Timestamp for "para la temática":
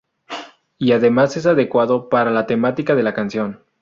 2.09-2.95